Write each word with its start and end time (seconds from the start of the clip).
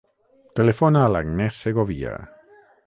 Telefona 0.59 1.03
a 1.03 1.11
l'Agnès 1.17 1.63
Segovia. 1.67 2.17